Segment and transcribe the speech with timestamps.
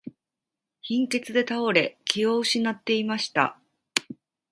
[0.81, 3.59] 貧血で倒れ、気を失っていました。